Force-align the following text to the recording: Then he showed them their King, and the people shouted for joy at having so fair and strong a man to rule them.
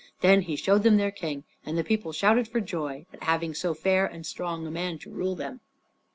Then 0.21 0.41
he 0.41 0.55
showed 0.55 0.81
them 0.81 0.97
their 0.97 1.11
King, 1.11 1.43
and 1.63 1.77
the 1.77 1.83
people 1.83 2.11
shouted 2.11 2.47
for 2.47 2.59
joy 2.59 3.05
at 3.13 3.21
having 3.21 3.53
so 3.53 3.75
fair 3.75 4.03
and 4.03 4.25
strong 4.25 4.65
a 4.65 4.71
man 4.71 4.97
to 4.97 5.11
rule 5.11 5.35
them. 5.35 5.59